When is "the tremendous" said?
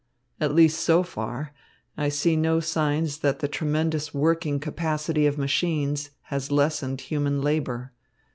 3.37-4.15